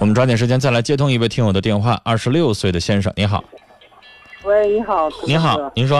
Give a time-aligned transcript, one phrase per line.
[0.00, 2.00] 我们抓紧时间再来接通一位听友的电话。
[2.04, 3.42] 二十六岁的先生，你好。
[4.44, 5.08] 喂，你好。
[5.26, 5.98] 你好，您说。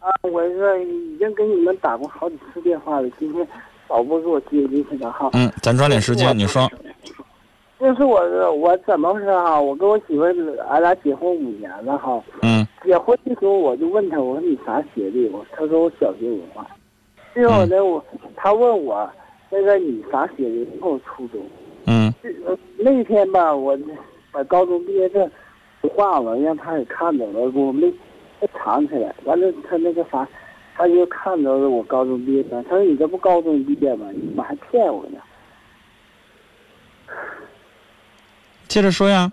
[0.00, 3.46] 啊，我是已经给你们打过好几次电话了，今天
[3.86, 5.30] 导播给我接进去的哈。
[5.34, 6.68] 嗯，咱抓紧时间，你说。
[7.78, 8.20] 就是我，
[8.54, 9.60] 我怎么回事啊？
[9.60, 12.20] 我跟我媳妇儿，俺俩结婚五年了哈。
[12.42, 12.66] 嗯。
[12.84, 15.28] 结婚的时候我就问他，我说你啥学历？
[15.28, 16.66] 我他说我小学文化。
[17.32, 18.04] 最后呢，我
[18.34, 19.08] 他问我
[19.48, 20.68] 那个你啥学历？
[20.80, 21.40] 我初中。
[21.86, 22.12] 嗯。
[22.78, 23.76] 那天吧，我
[24.30, 25.28] 把高中毕业证
[25.96, 27.92] 忘了，让他给看着了，我没
[28.52, 29.14] 藏起来。
[29.24, 30.28] 完了，他那个啥，
[30.76, 32.62] 他就看着了我高中毕业证。
[32.64, 34.08] 他说你这不高中毕业吗？
[34.12, 35.18] 你怎么还骗我呢？
[38.68, 39.30] 接着说呀。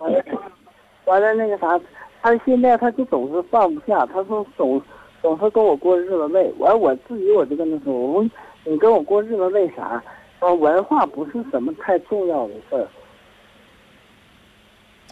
[1.04, 1.78] 完了，那个啥，
[2.22, 4.80] 他现在他就总是放不下，他说总
[5.20, 6.52] 总是跟我过日子累。
[6.58, 8.30] 完，我自己我就跟他说，我说
[8.64, 10.02] 你跟我过日子累啥？
[10.44, 12.86] 说文化不是什么太重要的事儿。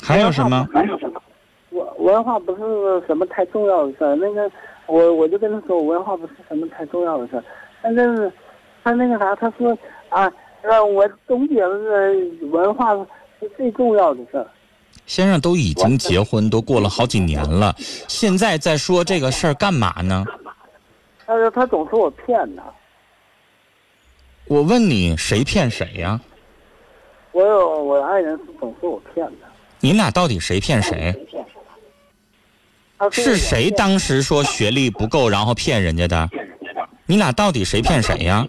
[0.01, 0.69] 还有什么？
[0.73, 1.21] 还有什么？
[1.71, 4.15] 文文化不是什么太重要的事儿。
[4.17, 4.51] 那个，
[4.87, 7.45] 我我就跟他说，文化不是什么太重要的事儿。
[7.83, 8.33] 但是，
[8.85, 9.77] 他那个啥，他说
[10.09, 10.31] 啊，
[10.95, 12.15] 我总觉得
[12.51, 12.95] 文化。
[13.43, 14.47] 是最重要的事儿。
[15.05, 17.75] 先生都已经结婚，都过了好几年了，
[18.07, 20.25] 现在在说这个事儿干嘛呢？
[21.27, 22.63] 他说他总说我骗他。
[24.53, 26.21] 我问你，谁骗谁呀？
[27.33, 29.49] 我有我爱人总说我骗他。
[29.81, 31.27] 你俩到底谁骗谁？
[33.11, 36.29] 是谁当时说学历不够，然后骗人家的？
[37.07, 38.47] 你俩到底谁骗谁呀？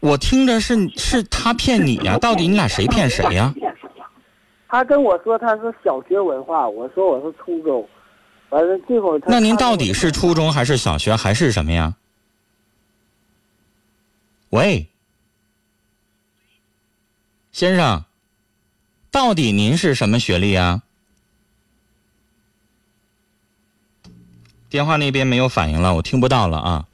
[0.00, 3.54] 我听着是是他骗你呀，到底你俩谁骗谁呀？
[4.68, 7.88] 他跟我说他是小学文化，我说我是初中，
[8.50, 11.94] 完了最后那您到底是初中还是小学还是什么呀？
[14.54, 14.86] 喂，
[17.50, 18.04] 先生，
[19.10, 20.80] 到底您是什么学历啊？
[24.68, 26.86] 电话那边没有反应了，我听不到了啊。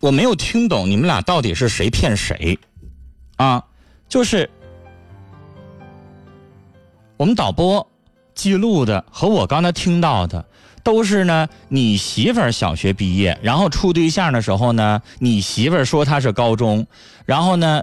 [0.00, 2.58] 我没有听懂你们俩到底是谁骗谁，
[3.36, 3.64] 啊，
[4.08, 4.50] 就是
[7.16, 7.88] 我们导播
[8.36, 10.44] 记录的和我刚才听到的
[10.84, 11.48] 都是呢。
[11.68, 16.86] 你媳妇儿小学毕业，然后处对象的时候呢，你媳妇儿说她是高中，
[17.24, 17.82] 然后呢。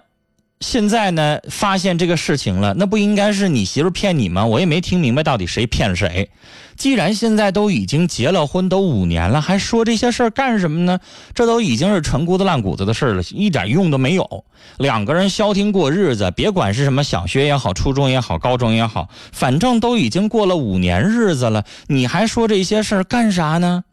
[0.63, 4.45] 现在呢，发现这个事情了，那不应该是你媳妇骗你吗？
[4.45, 6.29] 我也没听明白到底谁骗谁。
[6.77, 10.99] 既然现在都已经结了婚，都五年了，还说这些事儿干什么呢？
[11.35, 14.45] 这都已经是陈骨子烂谷子的事了，一点用都没有。
[14.77, 23.83] 两个人消停过日子，别管是什么小学也好，初中也好，高中也好，反正都已经过了五年日子了，你还说这些事儿干啥呢？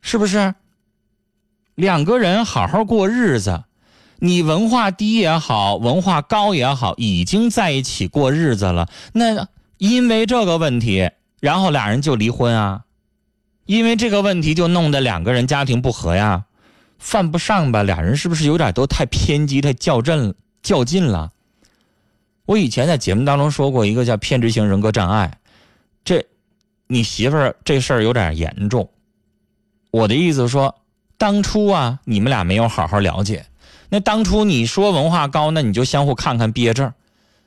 [0.00, 0.54] 是不是？
[1.74, 3.64] 两个人好好过日子。
[4.20, 8.88] 你文化低也好，文化高也好，已经在一起过日子了。
[9.12, 12.84] 那因为这个问题，然后俩人就离婚啊？
[13.64, 16.46] 因为这个问题就弄得两个人家庭不和呀？
[16.98, 17.82] 犯不上吧？
[17.84, 21.32] 俩人是不是有点都太偏激、太较真、较劲了？
[22.44, 25.38] 我以前在节目当中说过一个叫偏执型人格障碍，
[26.02, 26.24] 这
[26.88, 28.90] 你媳妇儿这事儿有点严重。
[29.90, 30.74] 我的意思说，
[31.16, 33.46] 当初啊，你们俩没有好好了解。
[33.88, 36.92] 那当初你说文化高，那你就相互看看毕业证，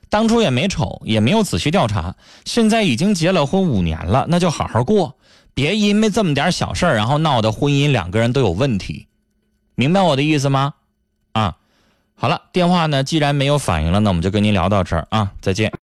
[0.09, 2.15] 当初也没瞅，也没有仔细调查。
[2.45, 5.15] 现在已经结了婚五年了，那就好好过，
[5.53, 9.07] 别因为这么点小事然后闹得婚姻两个人都有问题，
[9.75, 10.73] 明白我的意思吗？
[11.33, 11.57] 啊，
[12.15, 15.71] 好了，电话呢既然没有反应了，那我们就跟您聊到这儿啊，再见。